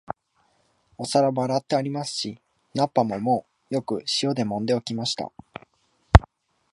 [0.97, 2.39] お皿も洗ってありますし、
[2.73, 5.31] 菜っ葉ももうよく塩でもんで置きました